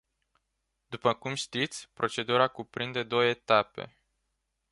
După 0.87 1.13
cum 1.13 1.33
știți, 1.33 1.89
procedura 1.93 2.47
cuprinde 2.47 3.03
două 3.03 3.23
etape. 3.25 3.97